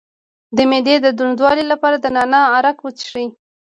د 0.55 0.57
معدې 0.69 0.95
د 1.01 1.07
دروندوالي 1.17 1.65
لپاره 1.71 1.95
د 1.99 2.05
نعناع 2.15 2.45
عرق 2.55 2.77
وڅښئ 2.81 3.27